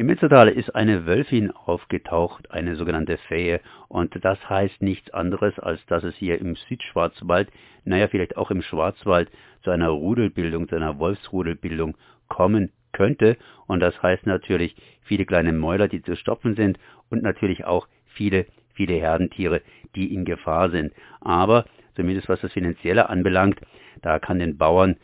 [0.00, 5.84] Im Mitzeltal ist eine Wölfin aufgetaucht, eine sogenannte Fähe, und das heißt nichts anderes, als
[5.88, 7.50] dass es hier im Südschwarzwald,
[7.84, 9.30] naja, vielleicht auch im Schwarzwald,
[9.62, 13.36] zu einer Rudelbildung, zu einer Wolfsrudelbildung kommen könnte.
[13.66, 16.78] Und das heißt natürlich viele kleine Mäuler, die zu stopfen sind
[17.10, 19.60] und natürlich auch viele, viele Herdentiere,
[19.96, 20.94] die in Gefahr sind.
[21.20, 23.60] Aber zumindest was das Finanzielle anbelangt,
[24.00, 24.96] da kann den Bauern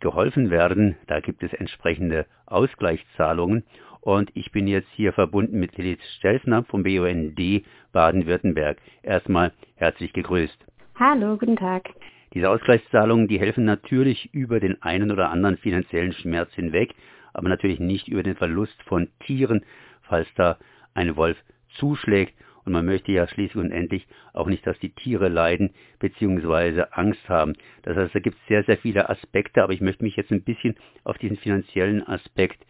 [0.00, 0.96] geholfen werden.
[1.06, 3.62] Da gibt es entsprechende Ausgleichszahlungen.
[4.02, 8.78] Und ich bin jetzt hier verbunden mit Lilith Stelzner vom BUND Baden-Württemberg.
[9.04, 10.58] Erstmal herzlich gegrüßt.
[10.96, 11.88] Hallo, guten Tag.
[12.34, 16.96] Diese Ausgleichszahlungen, die helfen natürlich über den einen oder anderen finanziellen Schmerz hinweg,
[17.32, 19.64] aber natürlich nicht über den Verlust von Tieren,
[20.02, 20.58] falls da
[20.94, 21.38] ein Wolf
[21.76, 22.34] zuschlägt.
[22.64, 26.86] Und man möchte ja schließlich und endlich auch nicht, dass die Tiere leiden bzw.
[26.90, 27.52] Angst haben.
[27.82, 30.42] Das heißt, da gibt es sehr, sehr viele Aspekte, aber ich möchte mich jetzt ein
[30.42, 32.64] bisschen auf diesen finanziellen Aspekt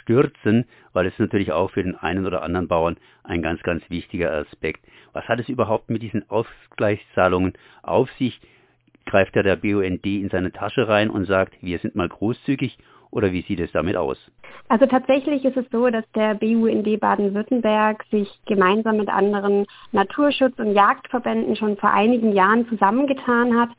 [0.00, 4.32] stürzen, weil es natürlich auch für den einen oder anderen Bauern ein ganz, ganz wichtiger
[4.32, 4.84] Aspekt.
[5.12, 8.40] Was hat es überhaupt mit diesen Ausgleichszahlungen auf sich?
[9.06, 12.78] Greift ja der BUND in seine Tasche rein und sagt, wir sind mal großzügig
[13.14, 14.18] oder wie sieht es damit aus?
[14.68, 20.72] Also tatsächlich ist es so, dass der BUND Baden-Württemberg sich gemeinsam mit anderen Naturschutz- und
[20.74, 23.70] Jagdverbänden schon vor einigen Jahren zusammengetan hat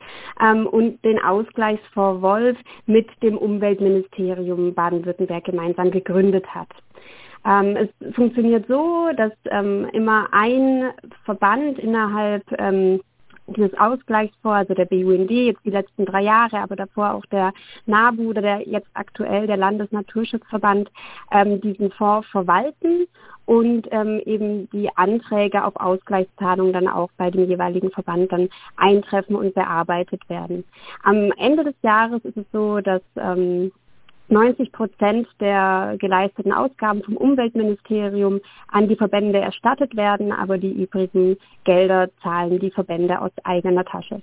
[0.41, 6.69] ähm, und den Ausgleichsfonds Wolf mit dem Umweltministerium Baden-Württemberg gemeinsam gegründet hat.
[7.45, 10.91] Ähm, es funktioniert so, dass ähm, immer ein
[11.25, 13.01] Verband innerhalb ähm,
[13.47, 17.53] dieses Ausgleichsfonds, also der BUND jetzt die letzten drei Jahre, aber davor auch der
[17.85, 20.91] NABU oder der jetzt aktuell der Landesnaturschutzverband
[21.31, 23.07] ähm, diesen Fonds verwalten
[23.45, 29.35] und ähm, eben die Anträge auf Ausgleichszahlung dann auch bei dem jeweiligen Verband dann eintreffen
[29.35, 30.63] und bearbeitet werden.
[31.03, 33.71] Am Ende des Jahres ist es so, dass ähm,
[34.27, 41.37] 90 Prozent der geleisteten Ausgaben vom Umweltministerium an die Verbände erstattet werden, aber die übrigen
[41.63, 44.21] Gelder zahlen die Verbände aus eigener Tasche.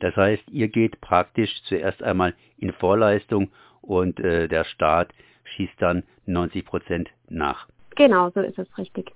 [0.00, 3.50] Das heißt, ihr geht praktisch zuerst einmal in Vorleistung
[3.82, 5.10] und äh, der Staat
[5.44, 7.68] schießt dann 90 Prozent nach.
[7.94, 9.12] Genau, so ist es richtig.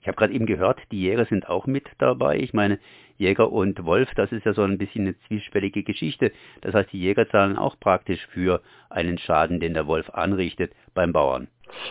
[0.00, 2.38] Ich habe gerade eben gehört, die Jäger sind auch mit dabei.
[2.38, 2.78] Ich meine,
[3.18, 6.32] Jäger und Wolf, das ist ja so ein bisschen eine zwiespältige Geschichte.
[6.60, 11.12] Das heißt, die Jäger zahlen auch praktisch für einen Schaden, den der Wolf anrichtet beim
[11.12, 11.48] Bauern.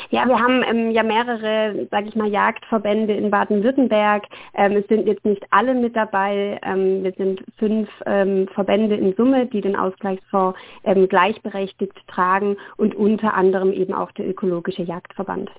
[0.09, 4.25] Ja, wir haben ähm, ja mehrere, sage ich mal, Jagdverbände in Baden-Württemberg.
[4.56, 6.59] Ähm, es sind jetzt nicht alle mit dabei.
[6.63, 12.95] Ähm, wir sind fünf ähm, Verbände in Summe, die den Ausgleichsfonds ähm, gleichberechtigt tragen und
[12.95, 15.51] unter anderem eben auch der ökologische Jagdverband.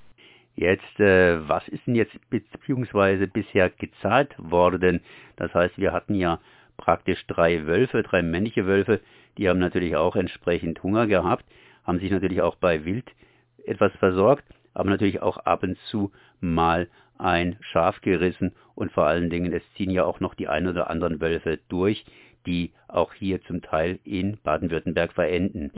[0.58, 5.02] Jetzt, äh, was ist denn jetzt beziehungsweise bisher gezahlt worden?
[5.36, 6.40] Das heißt, wir hatten ja
[6.76, 9.00] praktisch drei Wölfe, drei männliche Wölfe,
[9.36, 11.44] die haben natürlich auch entsprechend Hunger gehabt,
[11.84, 13.08] haben sich natürlich auch bei Wild
[13.66, 16.10] etwas versorgt, aber natürlich auch ab und zu
[16.40, 20.66] mal ein Schaf gerissen und vor allen Dingen, es ziehen ja auch noch die ein
[20.66, 22.04] oder anderen Wölfe durch,
[22.46, 25.70] die auch hier zum Teil in Baden-Württemberg verenden.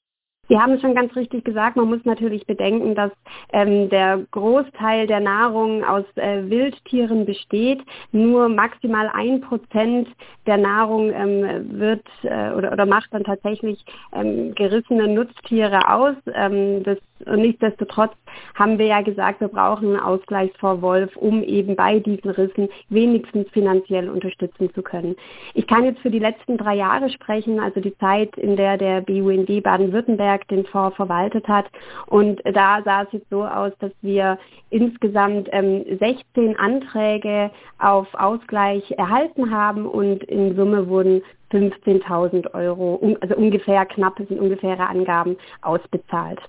[0.50, 3.12] Sie haben es schon ganz richtig gesagt, man muss natürlich bedenken, dass
[3.52, 7.80] ähm, der Großteil der Nahrung aus äh, Wildtieren besteht.
[8.10, 10.08] Nur maximal ein Prozent
[10.46, 16.16] der Nahrung ähm, wird äh, oder, oder macht dann tatsächlich ähm, gerissene Nutztiere aus.
[16.34, 18.12] Ähm, das, und nichtsdestotrotz
[18.54, 23.48] haben wir ja gesagt, wir brauchen einen Ausgleichsfonds Wolf, um eben bei diesen Rissen wenigstens
[23.50, 25.16] finanziell unterstützen zu können.
[25.54, 29.00] Ich kann jetzt für die letzten drei Jahre sprechen, also die Zeit, in der der
[29.02, 31.66] BUND Baden-Württemberg den Fonds verwaltet hat.
[32.06, 34.38] Und da sah es jetzt so aus, dass wir
[34.70, 43.34] insgesamt ähm, 16 Anträge auf Ausgleich erhalten haben und in Summe wurden 15.000 Euro, also
[43.34, 46.40] ungefähr knapp, sind ungefähre Angaben, ausbezahlt.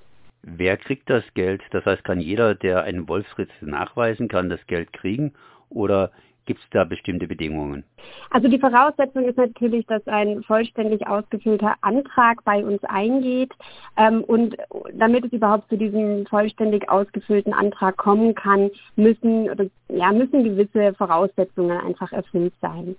[0.44, 1.62] Wer kriegt das Geld?
[1.72, 5.34] Das heißt, kann jeder, der einen Wolfsritt nachweisen kann, das Geld kriegen?
[5.69, 6.12] Oder
[6.46, 7.84] Gibt es da bestimmte Bedingungen?
[8.31, 13.52] Also die Voraussetzung ist natürlich, dass ein vollständig ausgefüllter Antrag bei uns eingeht.
[13.96, 14.57] Ähm, und
[14.94, 20.93] damit es überhaupt zu diesem vollständig ausgefüllten Antrag kommen kann, müssen, oder, ja, müssen gewisse
[20.96, 22.96] Voraussetzungen einfach erfüllt sein.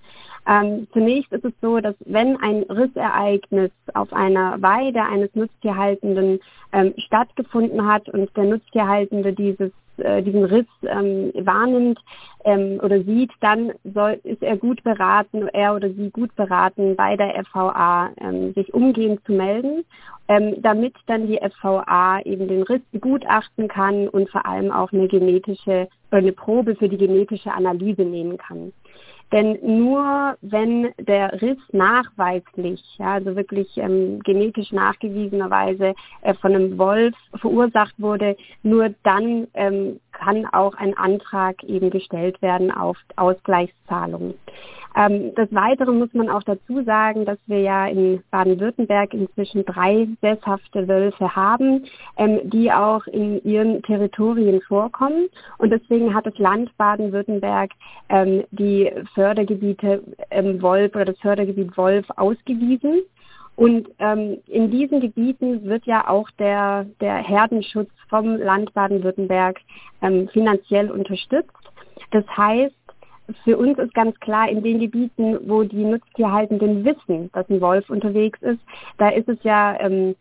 [0.47, 6.39] Ähm, zunächst ist es so, dass wenn ein Rissereignis auf einer Weide eines Nutztierhaltenden
[6.73, 11.99] ähm, stattgefunden hat und der Nutztierhaltende dieses äh, diesen Riss ähm, wahrnimmt
[12.45, 17.17] ähm, oder sieht, dann soll, ist er gut beraten, er oder sie gut beraten, bei
[17.17, 19.85] der FVA ähm, sich umgehend zu melden,
[20.29, 25.09] ähm, damit dann die FVA eben den Riss begutachten kann und vor allem auch eine
[25.09, 28.73] genetische, eine Probe für die genetische Analyse nehmen kann.
[29.33, 36.77] Denn nur wenn der Riss nachweislich, ja, also wirklich ähm, genetisch nachgewiesenerweise äh, von einem
[36.77, 44.35] Wolf verursacht wurde, nur dann ähm, kann auch ein Antrag eben gestellt werden auf Ausgleichszahlungen.
[44.95, 50.07] Ähm, des Weiteren muss man auch dazu sagen, dass wir ja in Baden-Württemberg inzwischen drei
[50.21, 51.87] sesshafte Wölfe haben,
[52.19, 55.29] ähm, die auch in ihren Territorien vorkommen.
[55.57, 57.71] Und deswegen hat das Land Baden-Württemberg
[58.11, 63.03] ähm, die Fördergebiete ähm, Wolf oder das Fördergebiet Wolf ausgewiesen.
[63.57, 69.61] Und ähm, in diesen Gebieten wird ja auch der, der Herdenschutz vom Land Baden-Württemberg
[70.01, 71.51] ähm, finanziell unterstützt.
[72.11, 72.75] Das heißt,
[73.45, 77.89] für uns ist ganz klar, in den Gebieten, wo die Nutztierhaltenden wissen, dass ein Wolf
[77.89, 78.61] unterwegs ist,
[78.99, 80.17] da ist es ja ähm,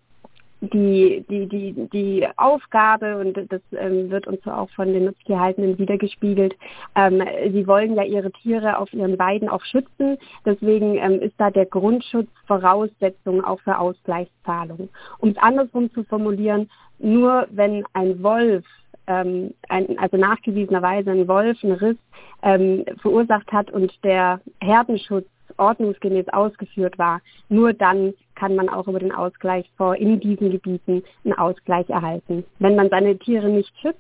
[0.62, 6.56] die, die, die, die Aufgabe, und das ähm, wird uns auch von den Nutztierhaltenden wiedergespiegelt,
[6.96, 10.18] ähm, sie wollen ja ihre Tiere auf ihren Weiden auch schützen.
[10.46, 14.90] Deswegen ähm, ist da der Grundschutz Voraussetzung auch für Ausgleichszahlungen.
[15.18, 16.70] Um es andersrum zu formulieren,
[17.00, 18.64] nur wenn ein Wolf
[19.08, 21.98] ähm, ein, also nachgewiesenerweise ein Wolf einen Riss
[22.44, 25.26] ähm, verursacht hat und der Herdenschutz
[25.58, 31.34] ordnungsgemäß ausgeführt war, nur dann kann man auch über den Ausgleichsfonds in diesen Gebieten einen
[31.36, 32.44] Ausgleich erhalten.
[32.58, 34.00] Wenn man seine Tiere nicht schützt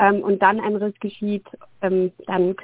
[0.00, 1.46] ähm, und dann ein Riss geschieht,
[1.80, 2.56] ähm, dann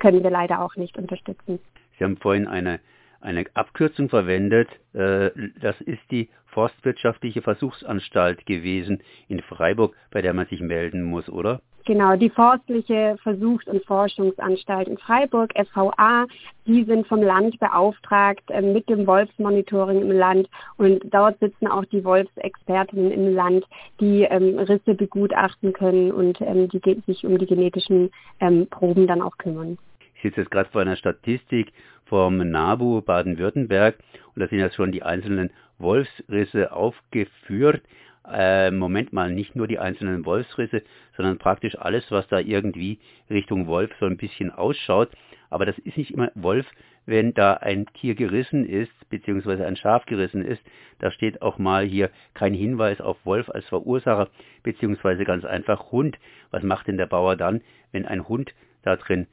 [0.00, 1.60] können wir leider auch nicht unterstützen.
[1.96, 2.80] Sie haben vorhin eine
[3.20, 4.68] eine Abkürzung verwendet.
[4.94, 11.28] Äh, das ist die Forstwirtschaftliche Versuchsanstalt gewesen in Freiburg, bei der man sich melden muss,
[11.28, 11.60] oder?
[11.84, 16.26] Genau, die Forstliche Versuchs- und Forschungsanstalt in Freiburg, FVA,
[16.66, 21.86] die sind vom Land beauftragt äh, mit dem Wolfsmonitoring im Land und dort sitzen auch
[21.86, 23.64] die Wolfsexpertinnen im Land,
[24.00, 28.10] die ähm, Risse begutachten können und ähm, die sich um die genetischen
[28.40, 29.78] ähm, Proben dann auch kümmern.
[30.14, 31.72] Ich sitze jetzt gerade vor einer Statistik
[32.04, 33.96] vom NABU Baden-Württemberg
[34.34, 37.82] und da sind ja schon die einzelnen Wolfsrisse aufgeführt.
[38.30, 40.82] Äh, Moment mal, nicht nur die einzelnen Wolfsrisse,
[41.16, 42.98] sondern praktisch alles, was da irgendwie
[43.30, 45.10] Richtung Wolf so ein bisschen ausschaut.
[45.50, 46.66] Aber das ist nicht immer Wolf,
[47.06, 50.62] wenn da ein Tier gerissen ist, beziehungsweise ein Schaf gerissen ist.
[50.98, 54.28] Da steht auch mal hier kein Hinweis auf Wolf als Verursacher,
[54.62, 56.18] beziehungsweise ganz einfach Hund.
[56.50, 59.26] Was macht denn der Bauer dann, wenn ein Hund da drin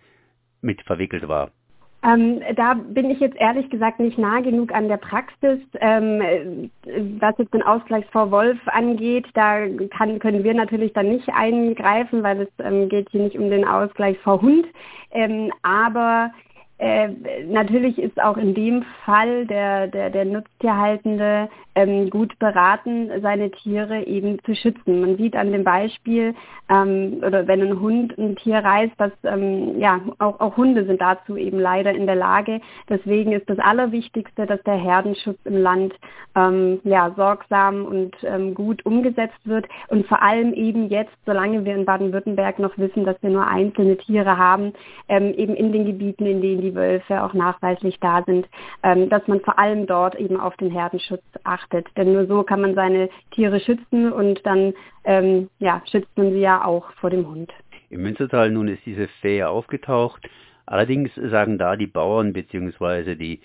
[0.61, 1.51] mit verwickelt war?
[2.05, 5.59] Ähm, da bin ich jetzt ehrlich gesagt nicht nah genug an der Praxis.
[5.79, 6.69] Ähm,
[7.19, 12.21] was jetzt den Ausgleich vor Wolf angeht, da kann, können wir natürlich dann nicht eingreifen,
[12.21, 14.67] weil es ähm, geht hier nicht um den Ausgleich vor Hund.
[15.11, 16.31] Ähm, aber
[16.77, 17.09] äh,
[17.45, 24.03] natürlich ist auch in dem Fall der, der, der Nutztierhaltende ähm, gut beraten, seine Tiere
[24.05, 25.01] eben zu schützen.
[25.01, 26.35] Man sieht an dem Beispiel,
[26.69, 31.01] ähm, oder wenn ein Hund ein Tier reißt, dass ähm, ja auch, auch Hunde sind
[31.01, 32.59] dazu eben leider in der Lage.
[32.89, 35.93] Deswegen ist das Allerwichtigste, dass der Herdenschutz im Land
[36.35, 41.75] ähm, ja sorgsam und ähm, gut umgesetzt wird und vor allem eben jetzt, solange wir
[41.75, 44.73] in Baden-Württemberg noch wissen, dass wir nur einzelne Tiere haben,
[45.07, 48.47] ähm, eben in den Gebieten, in denen die Wölfe auch nachweislich da sind,
[48.83, 51.87] ähm, dass man vor allem dort eben auf den Herdenschutz achtet.
[51.97, 54.73] Denn nur so kann man seine Tiere schützen und dann
[55.03, 57.51] ähm, ja, schützt man sie ja auch vor dem Hund.
[57.89, 60.27] Im Münstertal nun ist diese Fähe aufgetaucht.
[60.65, 63.15] Allerdings sagen da die Bauern bzw.
[63.15, 63.41] die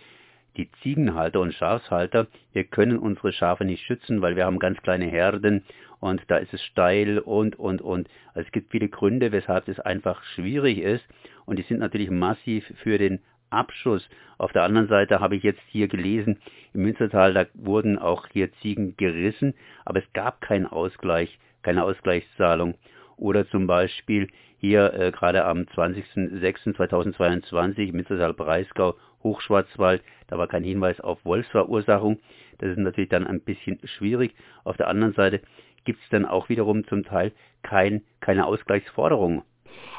[0.56, 5.06] die Ziegenhalter und Schafshalter, wir können unsere Schafe nicht schützen, weil wir haben ganz kleine
[5.06, 5.64] Herden
[6.00, 8.08] und da ist es steil und, und, und.
[8.34, 11.04] Also es gibt viele Gründe, weshalb es einfach schwierig ist
[11.46, 13.20] und die sind natürlich massiv für den
[13.50, 14.08] Abschuss.
[14.38, 16.38] Auf der anderen Seite habe ich jetzt hier gelesen,
[16.72, 19.54] im Münstertal, da wurden auch hier Ziegen gerissen,
[19.84, 22.76] aber es gab keinen Ausgleich, keine Ausgleichszahlung.
[23.16, 24.28] Oder zum Beispiel
[24.58, 32.20] hier äh, gerade am 20.06.2022 Münstertal-Breisgau, Hochschwarzwald, da war kein Hinweis auf Wolfsverursachung.
[32.58, 34.34] Das ist natürlich dann ein bisschen schwierig.
[34.64, 35.40] Auf der anderen Seite
[35.84, 37.32] gibt es dann auch wiederum zum Teil
[37.62, 39.42] kein, keine Ausgleichsforderung.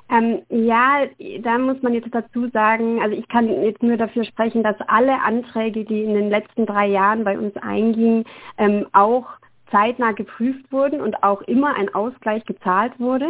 [0.10, 1.04] Ähm, ja,
[1.42, 5.22] da muss man jetzt dazu sagen, also ich kann jetzt nur dafür sprechen, dass alle
[5.22, 8.26] Anträge, die in den letzten drei Jahren bei uns eingingen,
[8.58, 9.26] ähm, auch
[9.72, 13.28] zeitnah geprüft wurden und auch immer ein Ausgleich gezahlt wurde.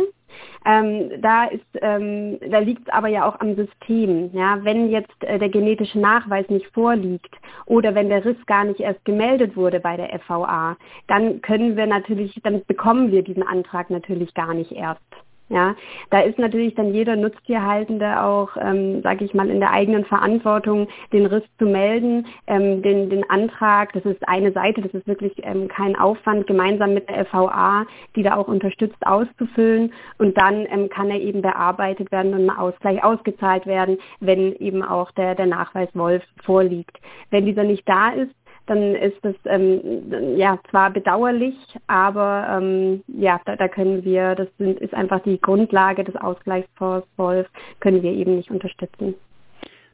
[0.65, 1.50] Ähm, da
[1.81, 4.31] ähm, da liegt es aber ja auch am System.
[4.33, 8.79] Ja, wenn jetzt äh, der genetische Nachweis nicht vorliegt oder wenn der Riss gar nicht
[8.79, 13.89] erst gemeldet wurde bei der FVA, dann können wir natürlich, dann bekommen wir diesen Antrag
[13.89, 15.01] natürlich gar nicht erst.
[15.51, 15.75] Ja,
[16.12, 20.88] da ist natürlich dann jeder Nutztierhaltende auch, ähm, sage ich mal, in der eigenen Verantwortung,
[21.12, 25.34] den Riss zu melden, ähm, den, den Antrag, das ist eine Seite, das ist wirklich
[25.43, 30.88] ähm, kein Aufwand, gemeinsam mit der FVA, die da auch unterstützt, auszufüllen und dann ähm,
[30.88, 35.48] kann er eben bearbeitet werden und ein Ausgleich ausgezahlt werden, wenn eben auch der, der
[35.48, 36.98] Nachweis Wolf vorliegt.
[37.29, 38.34] Wenn dieser nicht da ist,
[38.72, 41.56] dann ist das ähm, ja zwar bedauerlich,
[41.88, 47.06] aber ähm, ja, da, da, können wir, das sind, ist einfach die Grundlage des Ausgleichsfonds
[47.18, 47.48] Wolf,
[47.82, 49.16] können wir eben nicht unterstützen.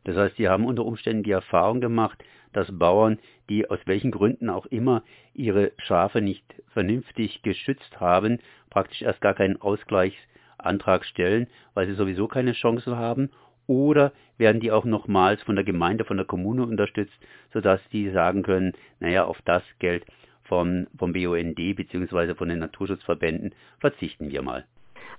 [0.04, 3.18] Das heißt, Sie haben unter Umständen die Erfahrung gemacht, dass Bauern,
[3.50, 5.02] die aus welchen Gründen auch immer
[5.34, 8.38] ihre Schafe nicht vernünftig geschützt haben,
[8.70, 13.32] praktisch erst gar keinen Ausgleichsantrag stellen, weil sie sowieso keine Chance haben
[13.68, 17.18] oder werden die auch nochmals von der Gemeinde, von der Kommune unterstützt,
[17.54, 20.06] sodass die sagen können, naja, auf das Geld
[20.44, 22.36] vom, vom BUND bzw.
[22.36, 24.66] von den Naturschutzverbänden verzichten wir mal.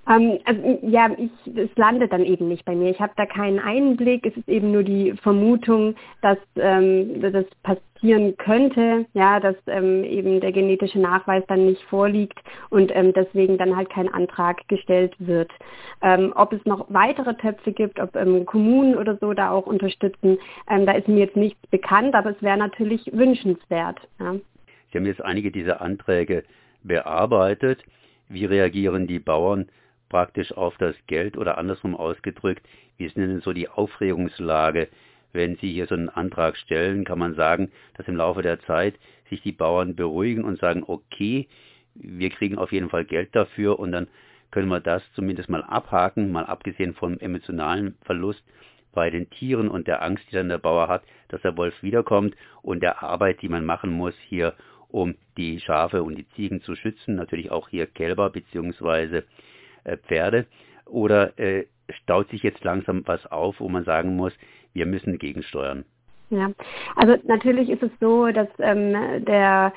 [0.08, 2.90] Ähm, also, ja, ich, es landet dann eben nicht bei mir.
[2.90, 4.26] Ich habe da keinen Einblick.
[4.26, 10.40] Es ist eben nur die Vermutung, dass ähm, das passieren könnte, ja, dass ähm, eben
[10.40, 12.38] der genetische Nachweis dann nicht vorliegt
[12.70, 15.50] und ähm, deswegen dann halt kein Antrag gestellt wird.
[16.00, 20.38] Ähm, ob es noch weitere Töpfe gibt, ob ähm, Kommunen oder so da auch unterstützen,
[20.66, 23.98] da ist mir jetzt nichts bekannt, aber es wäre natürlich wünschenswert.
[24.20, 24.36] Ja.
[24.90, 26.44] Sie haben jetzt einige dieser Anträge
[26.82, 27.84] bearbeitet.
[28.28, 29.68] Wie reagieren die Bauern
[30.08, 34.88] praktisch auf das Geld oder andersrum ausgedrückt, wie ist denn so die Aufregungslage?
[35.32, 38.94] Wenn Sie hier so einen Antrag stellen, kann man sagen, dass im Laufe der Zeit
[39.28, 41.46] sich die Bauern beruhigen und sagen, okay,
[41.94, 44.08] wir kriegen auf jeden Fall Geld dafür und dann
[44.50, 48.42] können wir das zumindest mal abhaken, mal abgesehen vom emotionalen Verlust
[48.92, 52.34] bei den Tieren und der Angst, die dann der Bauer hat, dass der Wolf wiederkommt
[52.62, 54.54] und der Arbeit, die man machen muss hier,
[54.88, 59.22] um die Schafe und die Ziegen zu schützen, natürlich auch hier Kälber äh,
[60.06, 60.46] Pferde?
[60.86, 61.66] Oder äh,
[62.02, 64.32] staut sich jetzt langsam was auf, wo man sagen muss,
[64.72, 65.84] wir müssen gegensteuern?
[66.30, 66.50] Ja,
[66.96, 69.72] also natürlich ist es so, dass ähm, der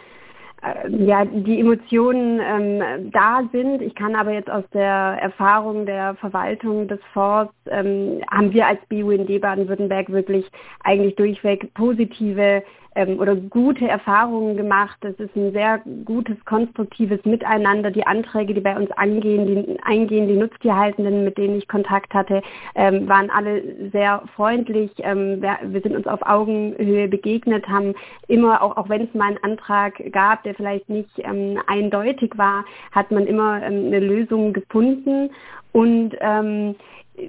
[0.62, 3.82] äh, ja, die Emotionen ähm, da sind.
[3.82, 8.80] Ich kann aber jetzt aus der Erfahrung der Verwaltung des Fonds, ähm, haben wir als
[8.90, 10.46] BUND Baden-Württemberg wirklich
[10.84, 12.64] eigentlich durchweg positive
[12.96, 14.98] ähm, oder gute Erfahrungen gemacht.
[15.02, 17.92] Es ist ein sehr gutes, konstruktives Miteinander.
[17.92, 22.42] Die Anträge, die bei uns angehen, die eingehen, die Nutztierhaltenden, mit denen ich Kontakt hatte,
[22.76, 24.92] ähm, waren alle sehr freundlich.
[25.00, 27.94] Ähm, wir, wir, sind uns auf Augenhöhe begegnet, haben
[28.28, 32.66] immer, auch, auch wenn es mal einen Antrag gab, der vielleicht nicht ähm, eindeutig war,
[32.92, 35.30] hat man immer ähm, eine Lösung gefunden.
[35.74, 36.76] Und ähm,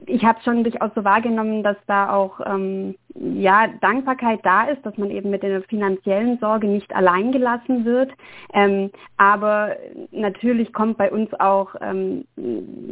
[0.07, 4.97] ich habe schon durchaus so wahrgenommen, dass da auch ähm, ja Dankbarkeit da ist, dass
[4.97, 8.11] man eben mit der finanziellen Sorge nicht allein gelassen wird.
[8.55, 9.77] Ähm, aber
[10.11, 12.25] natürlich kommt bei uns auch ähm,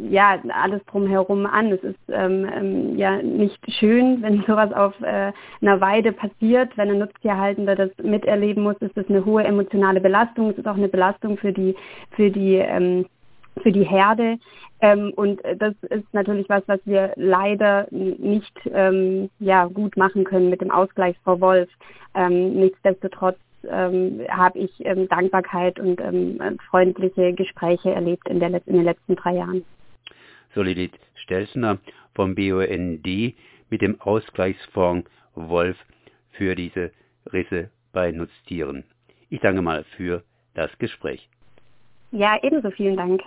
[0.09, 1.71] ja alles drumherum an.
[1.71, 5.31] Es ist ähm, ähm, ja nicht schön, wenn sowas auf äh,
[5.61, 8.75] einer Weide passiert, wenn ein Nutztierhaltender das miterleben muss.
[8.79, 10.51] Ist das eine hohe emotionale Belastung.
[10.51, 11.75] Es ist auch eine Belastung für die
[12.11, 13.05] für die ähm,
[13.61, 14.37] für die Herde.
[14.81, 20.49] Ähm, und das ist natürlich was, was wir leider nicht ähm, ja, gut machen können
[20.49, 21.69] mit dem Ausgleich Frau Wolf.
[22.15, 23.37] Ähm, nichtsdestotrotz
[23.69, 26.39] ähm, habe ich ähm, Dankbarkeit und ähm,
[26.69, 29.63] freundliche Gespräche erlebt in, der, in den letzten drei Jahren.
[30.55, 31.77] Solidit Stelzner
[32.15, 33.05] vom BUND
[33.69, 35.77] mit dem Ausgleichsfonds Wolf
[36.31, 36.91] für diese
[37.31, 38.83] Risse bei Nutztieren.
[39.29, 40.23] Ich danke mal für
[40.55, 41.29] das Gespräch.
[42.11, 43.21] Ja, ebenso vielen Dank.